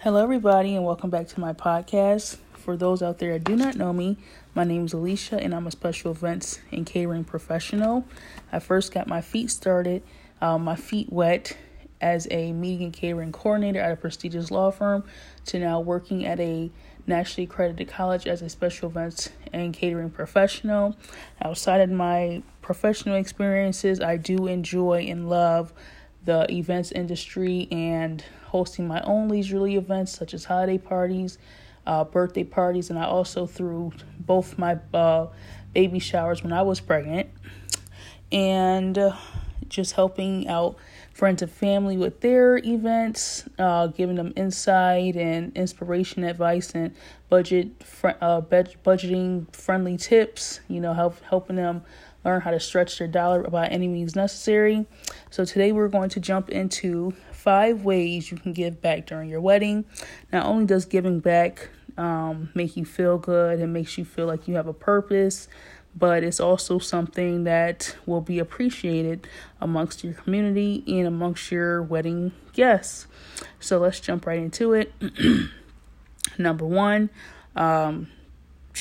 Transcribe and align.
Hello, 0.00 0.22
everybody, 0.22 0.76
and 0.76 0.84
welcome 0.84 1.08
back 1.08 1.26
to 1.28 1.40
my 1.40 1.54
podcast. 1.54 2.36
For 2.52 2.76
those 2.76 3.02
out 3.02 3.18
there 3.18 3.32
that 3.32 3.44
do 3.44 3.56
not 3.56 3.76
know 3.76 3.94
me, 3.94 4.18
my 4.54 4.62
name 4.62 4.84
is 4.84 4.92
Alicia, 4.92 5.42
and 5.42 5.54
I'm 5.54 5.66
a 5.66 5.70
special 5.70 6.10
events 6.10 6.60
and 6.70 6.84
catering 6.84 7.24
professional. 7.24 8.04
I 8.52 8.58
first 8.58 8.92
got 8.92 9.08
my 9.08 9.22
feet 9.22 9.50
started, 9.50 10.02
uh, 10.42 10.58
my 10.58 10.76
feet 10.76 11.10
wet, 11.10 11.56
as 11.98 12.28
a 12.30 12.52
meeting 12.52 12.84
and 12.84 12.92
catering 12.92 13.32
coordinator 13.32 13.80
at 13.80 13.90
a 13.90 13.96
prestigious 13.96 14.50
law 14.50 14.70
firm, 14.70 15.02
to 15.46 15.58
now 15.58 15.80
working 15.80 16.26
at 16.26 16.38
a 16.40 16.70
nationally 17.06 17.44
accredited 17.44 17.88
college 17.88 18.26
as 18.26 18.42
a 18.42 18.50
special 18.50 18.90
events 18.90 19.30
and 19.50 19.72
catering 19.72 20.10
professional. 20.10 20.94
Outside 21.42 21.80
of 21.80 21.90
my 21.90 22.42
professional 22.60 23.16
experiences, 23.16 24.02
I 24.02 24.18
do 24.18 24.46
enjoy 24.46 25.06
and 25.08 25.30
love 25.30 25.72
the 26.26 26.46
events 26.52 26.92
industry 26.92 27.68
and 27.70 28.22
hosting 28.46 28.86
my 28.86 29.00
own 29.02 29.28
leisurely 29.28 29.76
events 29.76 30.12
such 30.12 30.34
as 30.34 30.44
holiday 30.44 30.76
parties, 30.76 31.38
uh, 31.86 32.04
birthday 32.04 32.44
parties, 32.44 32.90
and 32.90 32.98
I 32.98 33.04
also 33.04 33.46
threw 33.46 33.92
both 34.18 34.58
my 34.58 34.78
uh, 34.92 35.28
baby 35.72 36.00
showers 36.00 36.42
when 36.42 36.52
I 36.52 36.62
was 36.62 36.80
pregnant, 36.80 37.30
and 38.30 38.98
uh, 38.98 39.16
just 39.68 39.94
helping 39.94 40.48
out 40.48 40.76
friends 41.12 41.42
and 41.42 41.50
family 41.50 41.96
with 41.96 42.20
their 42.20 42.58
events, 42.58 43.44
uh, 43.58 43.86
giving 43.86 44.16
them 44.16 44.32
insight 44.36 45.16
and 45.16 45.56
inspiration, 45.56 46.24
advice, 46.24 46.72
and 46.74 46.94
budget 47.28 47.82
fr- 47.82 48.18
uh, 48.20 48.40
budgeting 48.40 49.50
friendly 49.54 49.96
tips. 49.96 50.60
You 50.68 50.80
know, 50.80 50.92
help 50.92 51.20
helping 51.22 51.56
them 51.56 51.84
learn 52.26 52.40
how 52.40 52.50
to 52.50 52.60
stretch 52.60 52.98
their 52.98 53.08
dollar 53.08 53.44
by 53.44 53.68
any 53.68 53.86
means 53.86 54.16
necessary. 54.16 54.84
So 55.30 55.44
today 55.44 55.70
we're 55.72 55.88
going 55.88 56.10
to 56.10 56.20
jump 56.20 56.50
into 56.50 57.12
five 57.32 57.84
ways 57.84 58.30
you 58.30 58.36
can 58.36 58.52
give 58.52 58.82
back 58.82 59.06
during 59.06 59.30
your 59.30 59.40
wedding. 59.40 59.84
Not 60.32 60.44
only 60.44 60.66
does 60.66 60.84
giving 60.84 61.20
back 61.20 61.70
um, 61.96 62.50
make 62.54 62.76
you 62.76 62.84
feel 62.84 63.16
good 63.16 63.60
and 63.60 63.72
makes 63.72 63.96
you 63.96 64.04
feel 64.04 64.26
like 64.26 64.48
you 64.48 64.56
have 64.56 64.66
a 64.66 64.74
purpose, 64.74 65.46
but 65.94 66.24
it's 66.24 66.40
also 66.40 66.78
something 66.78 67.44
that 67.44 67.96
will 68.04 68.20
be 68.20 68.40
appreciated 68.40 69.26
amongst 69.60 70.02
your 70.02 70.12
community 70.12 70.82
and 70.86 71.06
amongst 71.06 71.50
your 71.50 71.80
wedding 71.80 72.32
guests. 72.52 73.06
So 73.60 73.78
let's 73.78 74.00
jump 74.00 74.26
right 74.26 74.38
into 74.38 74.72
it. 74.74 74.92
Number 76.38 76.66
one, 76.66 77.08
um, 77.54 78.08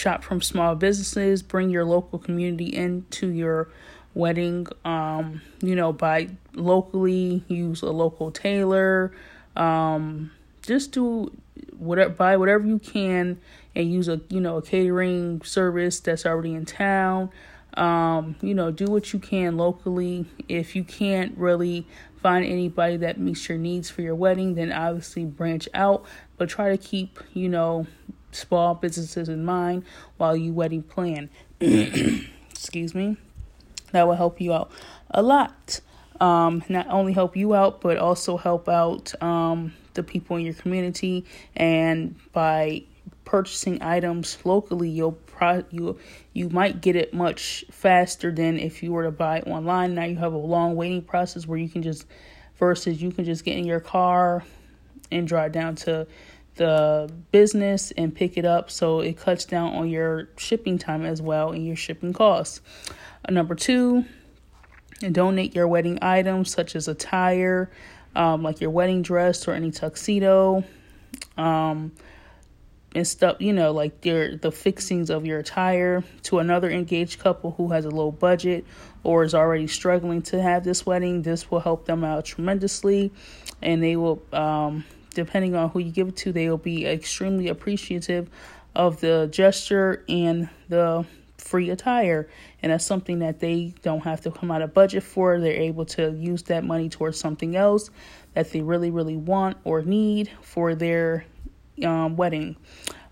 shop 0.05 0.23
from 0.23 0.39
small 0.39 0.75
businesses, 0.75 1.41
bring 1.41 1.71
your 1.71 1.83
local 1.83 2.19
community 2.19 2.75
into 2.75 3.27
your 3.29 3.69
wedding. 4.13 4.67
Um, 4.85 5.41
you 5.61 5.75
know, 5.75 5.91
buy 5.91 6.29
locally, 6.53 7.43
use 7.47 7.81
a 7.81 7.89
local 7.89 8.29
tailor. 8.29 9.11
Um, 9.55 10.29
just 10.61 10.91
do 10.91 11.35
whatever, 11.75 12.11
buy 12.11 12.37
whatever 12.37 12.67
you 12.67 12.77
can, 12.77 13.39
and 13.75 13.91
use 13.91 14.07
a 14.07 14.21
you 14.29 14.39
know 14.39 14.57
a 14.57 14.61
catering 14.61 15.41
service 15.41 15.99
that's 15.99 16.23
already 16.23 16.53
in 16.53 16.65
town. 16.65 17.31
Um, 17.73 18.35
you 18.41 18.53
know, 18.53 18.69
do 18.69 18.85
what 18.85 19.11
you 19.11 19.17
can 19.17 19.57
locally. 19.57 20.27
If 20.47 20.75
you 20.75 20.83
can't 20.83 21.35
really 21.35 21.87
find 22.21 22.45
anybody 22.45 22.97
that 22.97 23.19
meets 23.19 23.49
your 23.49 23.57
needs 23.57 23.89
for 23.89 24.03
your 24.03 24.15
wedding, 24.15 24.53
then 24.53 24.71
obviously 24.71 25.25
branch 25.25 25.67
out. 25.73 26.05
But 26.37 26.49
try 26.49 26.69
to 26.69 26.77
keep 26.77 27.19
you 27.33 27.49
know 27.49 27.87
small 28.35 28.75
businesses 28.75 29.29
in 29.29 29.45
mind 29.45 29.83
while 30.17 30.35
you 30.35 30.53
wedding 30.53 30.83
plan. 30.83 31.29
Excuse 31.59 32.93
me 32.93 33.17
that 33.95 34.07
will 34.07 34.15
help 34.15 34.39
you 34.39 34.53
out 34.53 34.71
a 35.11 35.21
lot. 35.21 35.79
Um, 36.19 36.63
not 36.69 36.87
only 36.89 37.13
help 37.13 37.35
you 37.35 37.55
out, 37.55 37.81
but 37.81 37.97
also 37.97 38.37
help 38.37 38.69
out 38.69 39.21
um, 39.21 39.73
the 39.95 40.03
people 40.03 40.37
in 40.37 40.45
your 40.45 40.53
community. 40.53 41.25
And 41.55 42.15
by 42.31 42.83
purchasing 43.25 43.81
items 43.81 44.37
locally, 44.45 44.89
you'll 44.89 45.13
pro- 45.13 45.65
you 45.71 45.97
you 46.33 46.49
might 46.49 46.81
get 46.81 46.95
it 46.95 47.13
much 47.13 47.65
faster 47.71 48.31
than 48.31 48.59
if 48.59 48.83
you 48.83 48.91
were 48.91 49.03
to 49.03 49.11
buy 49.11 49.41
online. 49.41 49.95
Now 49.95 50.05
you 50.05 50.17
have 50.17 50.33
a 50.33 50.37
long 50.37 50.75
waiting 50.75 51.01
process 51.01 51.47
where 51.47 51.57
you 51.57 51.69
can 51.69 51.81
just 51.81 52.05
versus 52.57 53.01
you 53.01 53.11
can 53.11 53.25
just 53.25 53.43
get 53.43 53.57
in 53.57 53.65
your 53.65 53.81
car 53.81 54.43
and 55.11 55.27
drive 55.27 55.51
down 55.51 55.75
to 55.75 56.07
the 56.55 57.11
business 57.31 57.91
and 57.97 58.15
pick 58.15 58.37
it 58.37 58.45
up 58.45 58.71
so 58.71 59.01
it 59.01 59.17
cuts 59.17 59.45
down 59.45 59.73
on 59.73 59.89
your 59.89 60.29
shipping 60.37 60.77
time 60.77 61.05
as 61.05 61.21
well 61.21 61.51
and 61.51 61.65
your 61.65 61.75
shipping 61.75 62.13
costs. 62.13 62.61
Uh, 63.27 63.31
number 63.31 63.55
two, 63.55 64.05
donate 65.11 65.55
your 65.55 65.67
wedding 65.67 65.99
items 66.01 66.51
such 66.51 66.75
as 66.75 66.87
attire, 66.87 67.69
um, 68.15 68.43
like 68.43 68.61
your 68.61 68.69
wedding 68.69 69.01
dress 69.01 69.47
or 69.47 69.53
any 69.53 69.71
tuxedo, 69.71 70.63
um, 71.37 71.91
and 72.93 73.05
stuff. 73.05 73.37
You 73.39 73.51
know, 73.51 73.71
like 73.71 74.05
your 74.05 74.37
the 74.37 74.51
fixings 74.51 75.09
of 75.09 75.25
your 75.25 75.39
attire 75.39 76.03
to 76.23 76.39
another 76.39 76.69
engaged 76.69 77.19
couple 77.19 77.51
who 77.51 77.71
has 77.71 77.83
a 77.83 77.89
low 77.89 78.11
budget 78.11 78.65
or 79.03 79.23
is 79.23 79.35
already 79.35 79.67
struggling 79.67 80.21
to 80.23 80.41
have 80.41 80.63
this 80.63 80.85
wedding. 80.85 81.23
This 81.23 81.51
will 81.51 81.59
help 81.59 81.85
them 81.85 82.03
out 82.03 82.25
tremendously, 82.25 83.11
and 83.61 83.83
they 83.83 83.95
will. 83.95 84.21
Um, 84.31 84.85
depending 85.15 85.55
on 85.55 85.69
who 85.69 85.79
you 85.79 85.91
give 85.91 86.09
it 86.09 86.15
to, 86.17 86.31
they 86.31 86.47
will 86.47 86.57
be 86.57 86.85
extremely 86.85 87.47
appreciative 87.47 88.29
of 88.75 88.99
the 88.99 89.27
gesture 89.31 90.03
and 90.07 90.49
the 90.69 91.05
free 91.37 91.69
attire. 91.69 92.29
And 92.61 92.71
that's 92.71 92.85
something 92.85 93.19
that 93.19 93.39
they 93.39 93.73
don't 93.81 94.01
have 94.01 94.21
to 94.21 94.31
come 94.31 94.51
out 94.51 94.61
of 94.61 94.73
budget 94.73 95.03
for. 95.03 95.39
They're 95.39 95.53
able 95.53 95.85
to 95.85 96.11
use 96.11 96.43
that 96.43 96.63
money 96.63 96.89
towards 96.89 97.19
something 97.19 97.55
else 97.55 97.89
that 98.33 98.51
they 98.51 98.61
really, 98.61 98.91
really 98.91 99.15
want 99.15 99.57
or 99.63 99.81
need 99.81 100.29
for 100.41 100.75
their 100.75 101.25
um, 101.83 102.15
wedding. 102.15 102.57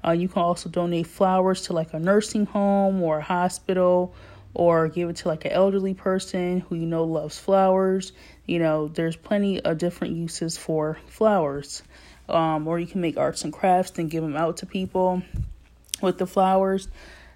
Uh, 0.06 0.12
you 0.12 0.28
can 0.28 0.42
also 0.42 0.70
donate 0.70 1.08
flowers 1.08 1.62
to 1.62 1.74
like 1.74 1.94
a 1.94 2.00
nursing 2.00 2.46
home 2.46 3.02
or 3.02 3.20
a 3.20 3.24
hospital 3.24 4.14
or 4.54 4.88
give 4.88 5.10
it 5.10 5.16
to 5.18 5.28
like 5.28 5.46
an 5.46 5.52
elderly 5.52 5.94
person 5.94 6.60
who 6.62 6.76
you 6.76 6.86
know 6.86 7.04
loves 7.04 7.38
flowers. 7.40 8.14
You 8.46 8.60
know, 8.60 8.88
there's 8.88 9.16
plenty 9.16 9.62
of 9.62 9.78
different 9.78 10.16
uses 10.16 10.58
for 10.58 10.98
flowers. 11.08 11.84
Um, 12.30 12.68
or 12.68 12.80
you 12.80 12.88
can 12.88 13.02
make 13.02 13.18
arts 13.18 13.44
and 13.44 13.52
crafts 13.52 14.00
and 14.00 14.10
give 14.10 14.24
them 14.24 14.38
out 14.38 14.58
to 14.58 14.66
people 14.66 15.24
with 16.02 16.18
the 16.18 16.28
flowers. 16.28 16.88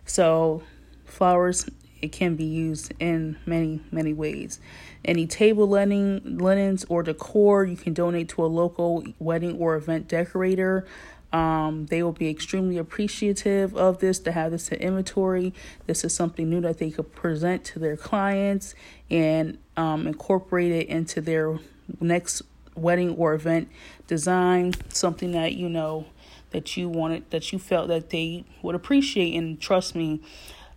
So 0.06 0.64
flowers 1.06 1.70
it 2.02 2.12
can 2.12 2.36
be 2.36 2.44
used 2.44 2.94
in 3.00 3.38
many 3.46 3.82
many 3.92 4.14
ways 4.14 4.60
any 5.06 5.26
table 5.26 5.68
linen, 5.68 6.38
linens 6.38 6.86
or 6.90 7.04
decor 7.04 7.66
you 7.66 7.76
can 7.78 7.94
donate 7.94 8.30
to 8.30 8.46
a 8.46 8.48
local 8.48 9.04
wedding 9.20 9.58
or 9.58 9.76
event 9.76 10.08
decorator 10.08 10.86
um, 11.34 11.88
they 11.88 12.02
will 12.02 12.14
be 12.14 12.30
extremely 12.30 12.78
appreciative 12.78 13.76
of 13.76 14.00
this 14.00 14.20
to 14.20 14.32
have 14.32 14.52
this 14.52 14.70
in 14.70 14.80
inventory 14.80 15.54
this 15.86 16.04
is 16.04 16.14
something 16.14 16.50
new 16.50 16.62
that 16.62 16.78
they 16.78 16.90
could 16.90 17.14
present 17.14 17.64
to 17.64 17.80
their 17.80 17.98
clients 17.98 18.76
and 19.10 19.58
um, 19.76 20.08
incorporate 20.08 20.72
it 20.72 20.88
into 20.88 21.22
their 21.22 21.60
next 22.00 22.42
wedding 22.76 23.16
or 23.16 23.34
event 23.34 23.70
design 24.08 24.74
something 24.90 25.32
that 25.32 25.54
you 25.54 25.68
know 25.68 26.06
that 26.52 26.78
you 26.78 26.88
wanted 26.88 27.30
that 27.32 27.52
you 27.52 27.60
felt 27.60 27.88
that 27.88 28.10
they 28.10 28.46
would 28.62 28.76
appreciate 28.76 29.36
and 29.36 29.60
trust 29.60 29.96
me 29.96 30.22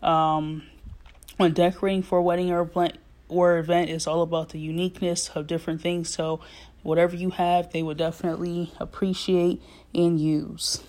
um, 0.02 0.62
when 1.36 1.52
decorating 1.52 2.02
for 2.02 2.18
a 2.18 2.22
wedding 2.22 2.50
or 2.50 2.60
a 2.60 2.90
or 3.30 3.58
event, 3.58 3.88
is 3.88 4.06
all 4.06 4.22
about 4.22 4.50
the 4.50 4.58
uniqueness 4.58 5.30
of 5.34 5.46
different 5.46 5.80
things. 5.80 6.10
So, 6.10 6.40
whatever 6.82 7.16
you 7.16 7.30
have, 7.30 7.72
they 7.72 7.82
would 7.82 7.96
definitely 7.96 8.72
appreciate 8.78 9.62
and 9.94 10.20
use. 10.20 10.82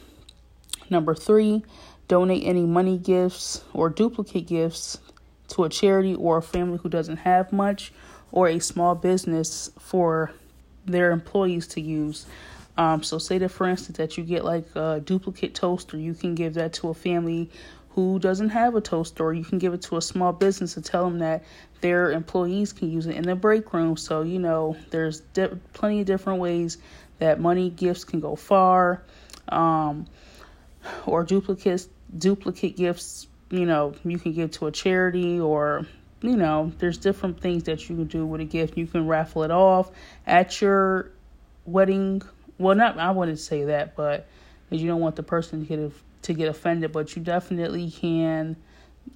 Number 0.89 1.15
three, 1.15 1.63
donate 2.07 2.43
any 2.45 2.65
money 2.65 2.97
gifts 2.97 3.63
or 3.73 3.89
duplicate 3.89 4.47
gifts 4.47 4.99
to 5.49 5.63
a 5.63 5.69
charity 5.69 6.15
or 6.15 6.37
a 6.37 6.41
family 6.41 6.77
who 6.81 6.89
doesn't 6.89 7.17
have 7.17 7.51
much 7.51 7.93
or 8.31 8.47
a 8.47 8.59
small 8.59 8.95
business 8.95 9.71
for 9.79 10.31
their 10.85 11.11
employees 11.11 11.67
to 11.67 11.81
use. 11.81 12.25
Um, 12.77 13.03
so, 13.03 13.17
say 13.17 13.37
that 13.37 13.49
for 13.49 13.67
instance 13.67 13.97
that 13.97 14.17
you 14.17 14.23
get 14.23 14.45
like 14.45 14.65
a 14.75 15.01
duplicate 15.03 15.53
toaster, 15.53 15.97
you 15.97 16.13
can 16.13 16.35
give 16.35 16.53
that 16.55 16.73
to 16.73 16.89
a 16.89 16.93
family 16.93 17.49
who 17.95 18.19
doesn't 18.19 18.49
have 18.49 18.75
a 18.75 18.81
toaster, 18.81 19.33
you 19.33 19.43
can 19.43 19.57
give 19.57 19.73
it 19.73 19.81
to 19.83 19.97
a 19.97 20.01
small 20.01 20.31
business 20.31 20.75
and 20.75 20.85
tell 20.85 21.03
them 21.03 21.19
that 21.19 21.43
their 21.81 22.11
employees 22.11 22.71
can 22.73 22.91
use 22.91 23.05
it 23.05 23.15
in 23.15 23.23
the 23.23 23.35
break 23.35 23.73
room. 23.73 23.97
So, 23.97 24.21
you 24.21 24.39
know, 24.39 24.77
there's 24.91 25.19
di- 25.19 25.49
plenty 25.73 26.01
of 26.01 26.05
different 26.05 26.39
ways 26.39 26.77
that 27.19 27.39
money 27.39 27.69
gifts 27.69 28.03
can 28.03 28.19
go 28.19 28.35
far, 28.35 29.03
um, 29.49 30.07
or 31.05 31.23
duplicates, 31.23 31.89
duplicate 32.17 32.77
gifts, 32.77 33.27
you 33.49 33.65
know, 33.65 33.93
you 34.05 34.17
can 34.17 34.33
give 34.33 34.51
to 34.51 34.67
a 34.67 34.71
charity 34.71 35.39
or 35.39 35.85
you 36.21 36.37
know, 36.37 36.71
there's 36.77 36.97
different 36.97 37.41
things 37.41 37.63
that 37.63 37.89
you 37.89 37.95
can 37.95 38.05
do 38.05 38.25
with 38.25 38.41
a 38.41 38.45
gift. 38.45 38.77
You 38.77 38.85
can 38.85 39.07
raffle 39.07 39.43
it 39.43 39.51
off 39.51 39.91
at 40.27 40.61
your 40.61 41.11
wedding. 41.65 42.21
Well, 42.59 42.75
not 42.75 42.99
I 42.99 43.11
wouldn't 43.11 43.39
say 43.39 43.65
that, 43.65 43.95
but 43.95 44.27
because 44.69 44.83
you 44.83 44.87
don't 44.87 45.01
want 45.01 45.15
the 45.15 45.23
person 45.23 45.61
to 45.61 45.65
get 45.65 45.79
a 45.79 45.91
to 46.23 46.33
get 46.33 46.47
offended, 46.47 46.91
but 46.91 47.15
you 47.15 47.21
definitely 47.21 47.89
can 47.91 48.55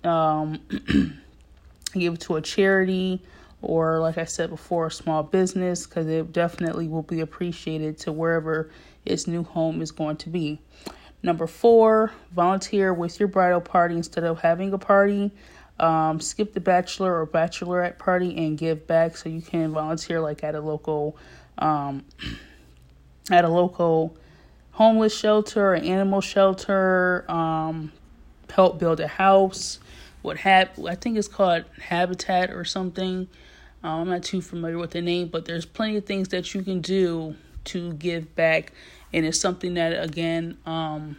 um, 0.04 0.60
give 1.94 2.20
to 2.20 2.36
a 2.36 2.42
charity 2.42 3.22
or 3.66 4.00
like 4.00 4.18
I 4.18 4.26
said 4.26 4.50
before, 4.50 4.88
a 4.88 4.92
small 4.92 5.24
business 5.24 5.88
because 5.88 6.08
it 6.08 6.32
definitely 6.32 6.88
will 6.88 7.02
be 7.02 7.22
appreciated 7.22 7.98
to 8.00 8.12
wherever 8.12 8.70
its 9.06 9.28
new 9.28 9.44
home 9.44 9.82
is 9.82 9.92
going 9.92 10.18
to 10.18 10.30
be. 10.30 10.60
Number 11.24 11.48
four, 11.48 12.12
volunteer 12.32 12.94
with 12.94 13.20
your 13.20 13.28
bridal 13.28 13.62
party 13.62 13.96
instead 13.96 14.24
of 14.24 14.40
having 14.40 14.72
a 14.74 14.78
party. 14.78 15.32
Um, 15.78 16.22
skip 16.22 16.54
the 16.54 16.62
bachelor 16.62 17.20
or 17.20 17.28
bachelorette 17.28 17.98
party 17.98 18.38
and 18.38 18.58
give 18.58 18.88
back 18.88 19.18
so 19.18 19.28
you 19.28 19.42
can 19.42 19.74
volunteer 19.74 20.22
like 20.22 20.42
at 20.44 20.56
a 20.56 20.62
local 20.62 21.18
um, 21.58 22.06
at 23.32 23.44
a 23.44 23.50
local 23.50 24.16
homeless 24.76 25.18
shelter 25.18 25.74
or 25.74 25.76
animal 25.76 26.22
shelter 26.22 27.26
um, 27.30 27.92
help 28.50 28.80
build 28.80 29.00
a 29.00 29.08
house 29.08 29.80
what 30.22 30.38
have 30.38 30.70
i 30.88 30.96
think 30.96 31.18
it's 31.18 31.28
called 31.28 31.66
habitat 31.80 32.50
or 32.52 32.64
something. 32.64 33.28
Um, 33.84 34.02
i'm 34.02 34.10
not 34.10 34.24
too 34.24 34.42
familiar 34.42 34.78
with 34.78 34.92
the 34.92 35.02
name 35.02 35.28
but 35.28 35.46
there's 35.46 35.66
plenty 35.66 35.98
of 35.98 36.06
things 36.06 36.30
that 36.30 36.54
you 36.54 36.62
can 36.62 36.80
do 36.80 37.36
to 37.66 37.94
give 37.94 38.34
back. 38.36 38.72
And 39.12 39.26
it's 39.26 39.40
something 39.40 39.74
that 39.74 39.92
again 40.02 40.58
um, 40.66 41.18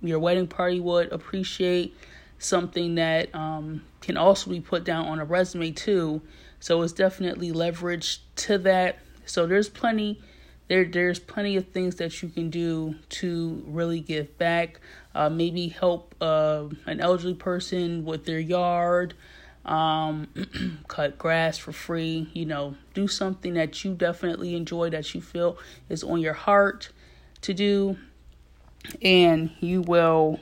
your 0.00 0.18
wedding 0.18 0.46
party 0.46 0.80
would 0.80 1.12
appreciate. 1.12 1.96
Something 2.38 2.94
that 2.94 3.34
um, 3.34 3.82
can 4.00 4.16
also 4.16 4.50
be 4.50 4.60
put 4.60 4.84
down 4.84 5.06
on 5.06 5.18
a 5.18 5.24
resume 5.24 5.72
too. 5.72 6.22
So 6.58 6.80
it's 6.82 6.92
definitely 6.92 7.52
leveraged 7.52 8.20
to 8.36 8.58
that. 8.58 8.98
So 9.26 9.46
there's 9.46 9.68
plenty 9.68 10.22
there 10.70 10.84
there's 10.84 11.18
plenty 11.18 11.56
of 11.56 11.66
things 11.68 11.96
that 11.96 12.22
you 12.22 12.28
can 12.28 12.48
do 12.48 12.94
to 13.08 13.62
really 13.66 14.00
give 14.00 14.38
back 14.38 14.80
uh, 15.14 15.28
maybe 15.28 15.68
help 15.68 16.14
uh, 16.20 16.64
an 16.86 17.00
elderly 17.00 17.34
person 17.34 18.04
with 18.04 18.24
their 18.24 18.40
yard 18.40 19.14
um, 19.66 20.28
cut 20.88 21.18
grass 21.18 21.58
for 21.58 21.72
free 21.72 22.30
you 22.32 22.46
know 22.46 22.76
do 22.94 23.08
something 23.08 23.54
that 23.54 23.84
you 23.84 23.94
definitely 23.94 24.54
enjoy 24.54 24.88
that 24.88 25.14
you 25.14 25.20
feel 25.20 25.58
is 25.88 26.04
on 26.04 26.20
your 26.20 26.34
heart 26.34 26.90
to 27.42 27.54
do, 27.54 27.96
and 29.02 29.50
you 29.60 29.82
will 29.82 30.40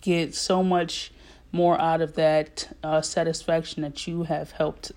get 0.00 0.34
so 0.34 0.62
much 0.62 1.12
more 1.50 1.80
out 1.80 2.00
of 2.00 2.14
that 2.14 2.74
uh, 2.82 3.02
satisfaction 3.02 3.82
that 3.82 4.06
you 4.06 4.24
have 4.24 4.52
helped, 4.52 4.92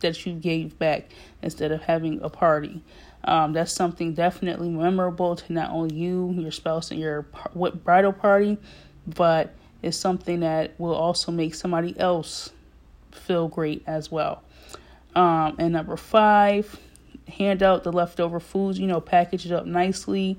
that 0.00 0.24
you 0.24 0.32
gave 0.32 0.78
back 0.78 1.10
instead 1.42 1.70
of 1.70 1.82
having 1.82 2.20
a 2.22 2.30
party. 2.30 2.82
Um, 3.24 3.52
that's 3.52 3.72
something 3.72 4.14
definitely 4.14 4.68
memorable 4.68 5.36
to 5.36 5.52
not 5.52 5.70
only 5.70 5.94
you, 5.94 6.32
your 6.36 6.52
spouse, 6.52 6.90
and 6.90 7.00
your 7.00 7.22
bridal 7.84 8.12
party, 8.12 8.58
but 9.06 9.54
it's 9.82 9.96
something 9.96 10.40
that 10.40 10.78
will 10.78 10.94
also 10.94 11.32
make 11.32 11.54
somebody 11.54 11.98
else 11.98 12.50
feel 13.10 13.48
great 13.48 13.82
as 13.86 14.10
well. 14.10 14.42
Um, 15.14 15.56
and 15.58 15.72
number 15.72 15.96
five, 15.96 16.78
hand 17.28 17.62
out 17.62 17.84
the 17.84 17.92
leftover 17.92 18.38
foods, 18.40 18.78
you 18.78 18.86
know, 18.86 19.00
package 19.00 19.46
it 19.46 19.52
up 19.52 19.66
nicely. 19.66 20.38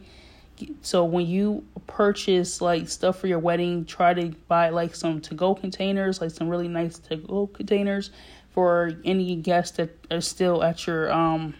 So 0.81 1.03
when 1.03 1.27
you 1.27 1.65
purchase 1.85 2.61
like 2.61 2.89
stuff 2.89 3.19
for 3.19 3.27
your 3.27 3.39
wedding, 3.39 3.85
try 3.85 4.13
to 4.13 4.29
buy 4.47 4.69
like 4.69 4.95
some 4.95 5.21
to 5.21 5.35
go 5.35 5.53
containers, 5.53 6.21
like 6.21 6.31
some 6.31 6.49
really 6.49 6.67
nice 6.67 6.97
to 6.99 7.17
go 7.17 7.47
containers 7.47 8.11
for 8.51 8.93
any 9.05 9.35
guests 9.35 9.77
that 9.77 9.89
are 10.09 10.21
still 10.21 10.63
at 10.63 10.87
your 10.87 11.11
um 11.11 11.53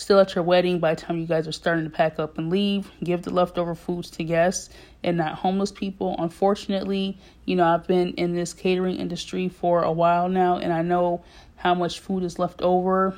still 0.00 0.18
at 0.18 0.34
your 0.34 0.42
wedding 0.42 0.78
by 0.78 0.94
the 0.94 1.00
time 1.00 1.18
you 1.18 1.26
guys 1.26 1.46
are 1.46 1.52
starting 1.52 1.84
to 1.84 1.90
pack 1.90 2.18
up 2.18 2.38
and 2.38 2.48
leave. 2.48 2.90
Give 3.04 3.22
the 3.22 3.30
leftover 3.30 3.74
foods 3.74 4.10
to 4.12 4.24
guests 4.24 4.70
and 5.04 5.18
not 5.18 5.34
homeless 5.34 5.70
people. 5.70 6.16
Unfortunately, 6.18 7.18
you 7.44 7.54
know, 7.54 7.66
I've 7.66 7.86
been 7.86 8.14
in 8.14 8.34
this 8.34 8.54
catering 8.54 8.96
industry 8.96 9.50
for 9.50 9.82
a 9.82 9.92
while 9.92 10.30
now 10.30 10.56
and 10.56 10.72
I 10.72 10.80
know 10.80 11.22
how 11.56 11.74
much 11.74 12.00
food 12.00 12.22
is 12.22 12.38
left 12.38 12.62
over 12.62 13.14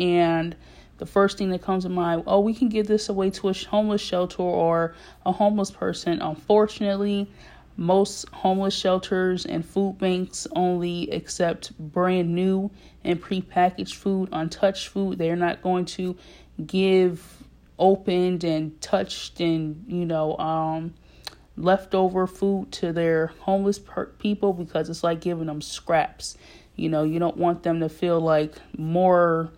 and 0.00 0.56
the 0.98 1.06
first 1.06 1.38
thing 1.38 1.50
that 1.50 1.62
comes 1.62 1.84
to 1.84 1.90
mind, 1.90 2.24
oh, 2.26 2.40
we 2.40 2.54
can 2.54 2.70
give 2.70 2.86
this 2.86 3.08
away 3.08 3.30
to 3.30 3.50
a 3.50 3.52
homeless 3.52 4.00
shelter 4.00 4.42
or 4.42 4.94
a 5.24 5.32
homeless 5.32 5.70
person. 5.70 6.22
Unfortunately, 6.22 7.30
most 7.76 8.28
homeless 8.30 8.74
shelters 8.74 9.44
and 9.44 9.64
food 9.64 9.98
banks 9.98 10.46
only 10.52 11.10
accept 11.10 11.76
brand 11.78 12.34
new 12.34 12.70
and 13.04 13.22
prepackaged 13.22 13.94
food, 13.94 14.28
untouched 14.32 14.88
food. 14.88 15.18
They're 15.18 15.36
not 15.36 15.62
going 15.62 15.84
to 15.86 16.16
give 16.66 17.42
opened 17.78 18.44
and 18.44 18.80
touched 18.80 19.40
and, 19.40 19.84
you 19.86 20.06
know, 20.06 20.36
um, 20.38 20.94
leftover 21.56 22.26
food 22.26 22.72
to 22.72 22.92
their 22.92 23.28
homeless 23.40 23.78
per- 23.78 24.06
people 24.06 24.52
because 24.52 24.88
it's 24.88 25.04
like 25.04 25.20
giving 25.20 25.46
them 25.46 25.60
scraps. 25.60 26.36
You 26.76 26.88
know, 26.88 27.04
you 27.04 27.18
don't 27.18 27.36
want 27.36 27.62
them 27.62 27.80
to 27.80 27.88
feel 27.88 28.20
like 28.20 28.54
more 28.76 29.50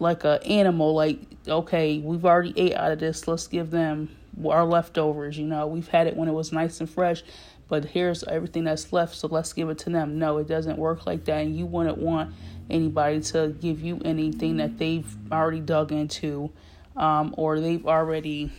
like 0.00 0.24
a 0.24 0.44
animal 0.44 0.92
like 0.92 1.20
okay 1.46 1.98
we've 1.98 2.24
already 2.24 2.52
ate 2.56 2.74
out 2.74 2.90
of 2.90 2.98
this 2.98 3.28
let's 3.28 3.46
give 3.46 3.70
them 3.70 4.08
our 4.46 4.64
leftovers 4.64 5.38
you 5.38 5.46
know? 5.46 5.66
We've 5.66 5.88
had 5.88 6.06
it 6.06 6.16
when 6.16 6.28
it 6.28 6.32
was 6.32 6.52
nice 6.52 6.80
and 6.80 6.88
fresh 6.88 7.22
but 7.68 7.86
here's 7.86 8.22
everything 8.24 8.64
that's 8.64 8.92
left 8.92 9.14
so 9.14 9.28
let's 9.28 9.52
give 9.52 9.68
it 9.68 9.78
to 9.78 9.90
them. 9.90 10.18
No 10.18 10.38
it 10.38 10.48
doesn't 10.48 10.78
work 10.78 11.06
like 11.06 11.24
that 11.24 11.38
and 11.38 11.56
you 11.56 11.66
wouldn't 11.66 11.98
want 11.98 12.34
anybody 12.70 13.20
to 13.20 13.54
give 13.60 13.82
you 13.82 14.00
anything 14.04 14.56
that 14.56 14.78
they've 14.78 15.16
already 15.30 15.60
dug 15.60 15.92
into 15.92 16.50
um, 16.96 17.34
or 17.36 17.60
they've 17.60 17.86
already 17.86 18.50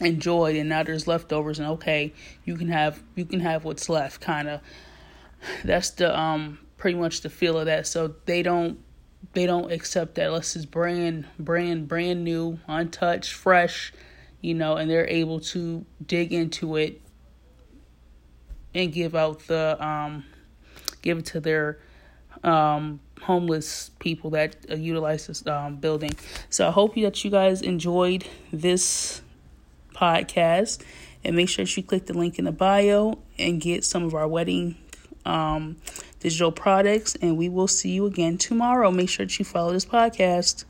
enjoyed 0.00 0.56
and 0.56 0.68
now 0.68 0.82
there's 0.82 1.06
leftovers 1.06 1.60
and 1.60 1.68
okay 1.68 2.12
you 2.44 2.56
can 2.56 2.66
have 2.66 3.00
you 3.14 3.24
can 3.24 3.38
have 3.38 3.64
what's 3.64 3.88
left 3.88 4.20
kind 4.20 4.48
of 4.48 4.60
that's 5.64 5.90
the 5.90 6.18
um 6.18 6.58
pretty 6.76 6.98
much 6.98 7.20
the 7.20 7.30
feel 7.30 7.56
of 7.56 7.66
that 7.66 7.86
so 7.86 8.12
they 8.26 8.42
don't 8.42 8.80
they 9.32 9.46
don't 9.46 9.72
accept 9.72 10.14
that. 10.16 10.26
Unless 10.26 10.56
it's 10.56 10.64
brand 10.64 11.26
brand 11.38 11.88
brand 11.88 12.24
new 12.24 12.58
untouched 12.66 13.32
fresh 13.32 13.92
you 14.44 14.54
know 14.54 14.76
and 14.76 14.90
they're 14.90 15.08
able 15.08 15.40
to 15.40 15.84
dig 16.06 16.32
into 16.32 16.76
it 16.76 17.00
and 18.74 18.92
give 18.92 19.14
out 19.14 19.40
the 19.46 19.76
um 19.84 20.24
give 21.02 21.18
it 21.18 21.26
to 21.26 21.40
their 21.40 21.78
um 22.42 23.00
homeless 23.22 23.90
people 24.00 24.30
that 24.30 24.54
uh, 24.70 24.74
utilize 24.74 25.28
this 25.28 25.46
um, 25.46 25.76
building 25.76 26.10
so 26.50 26.68
i 26.68 26.70
hope 26.70 26.94
that 26.94 27.24
you 27.24 27.30
guys 27.30 27.62
enjoyed 27.62 28.26
this 28.52 29.22
podcast 29.94 30.82
and 31.24 31.34
make 31.34 31.48
sure 31.48 31.64
that 31.64 31.76
you 31.76 31.82
click 31.82 32.04
the 32.04 32.12
link 32.12 32.38
in 32.38 32.44
the 32.44 32.52
bio 32.52 33.18
and 33.38 33.60
get 33.60 33.82
some 33.84 34.04
of 34.04 34.14
our 34.14 34.28
wedding 34.28 34.76
um, 35.24 35.76
digital 36.20 36.52
products. 36.52 37.16
And 37.22 37.36
we 37.36 37.48
will 37.48 37.68
see 37.68 37.90
you 37.90 38.06
again 38.06 38.38
tomorrow. 38.38 38.90
Make 38.90 39.08
sure 39.08 39.24
that 39.24 39.38
you 39.38 39.44
follow 39.44 39.72
this 39.72 39.86
podcast. 39.86 40.64